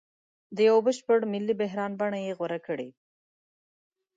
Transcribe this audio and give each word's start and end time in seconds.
د 0.55 0.57
یوه 0.67 0.81
بشپړ 0.87 1.19
ملي 1.33 1.53
بحران 1.61 1.91
بڼه 1.99 2.19
یې 2.25 2.35
غوره 2.37 2.59
کړې. 2.67 2.89